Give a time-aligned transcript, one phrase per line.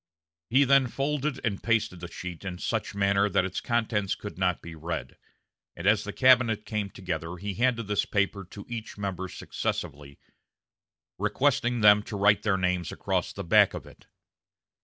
[0.49, 4.59] He then folded and pasted the sheet in such manner that its contents could not
[4.59, 5.15] be read,
[5.75, 10.17] and as the cabinet came together he handed this paper to each member successively,
[11.19, 14.07] requesting them to write their names across the back of it.